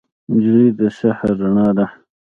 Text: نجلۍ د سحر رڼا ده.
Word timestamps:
نجلۍ 0.31 0.67
د 0.79 0.81
سحر 0.97 1.29
رڼا 1.39 1.67
ده. 1.77 1.85